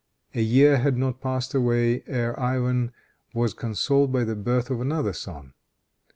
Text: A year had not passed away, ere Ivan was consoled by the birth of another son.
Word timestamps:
A 0.33 0.41
year 0.41 0.77
had 0.77 0.97
not 0.97 1.21
passed 1.21 1.53
away, 1.53 2.01
ere 2.07 2.33
Ivan 2.39 2.91
was 3.35 3.53
consoled 3.53 4.11
by 4.11 4.23
the 4.23 4.35
birth 4.35 4.71
of 4.71 4.81
another 4.81 5.13
son. 5.13 5.53